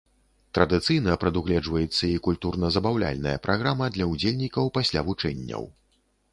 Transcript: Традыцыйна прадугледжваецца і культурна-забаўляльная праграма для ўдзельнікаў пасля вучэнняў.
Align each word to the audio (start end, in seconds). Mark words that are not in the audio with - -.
Традыцыйна 0.57 1.17
прадугледжваецца 1.23 2.01
і 2.07 2.17
культурна-забаўляльная 2.29 3.37
праграма 3.47 3.93
для 3.99 4.11
ўдзельнікаў 4.15 4.75
пасля 4.81 5.07
вучэнняў. 5.11 5.73